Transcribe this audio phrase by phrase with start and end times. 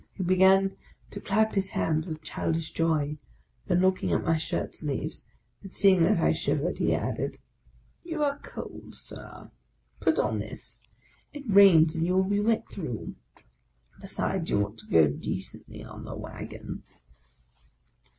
[0.15, 0.77] He began
[1.11, 3.19] to clap his hands with childish joy;
[3.67, 5.25] then looking at my shirt sleeves,
[5.61, 7.37] and seeing that I shivered, he added,"
[8.03, 8.95] You are cold.
[8.95, 9.51] Sir;
[9.99, 10.79] put on this;
[11.33, 13.13] it rains, and you will be wet through;
[14.01, 16.81] be sides, you ought to go decently on the wagon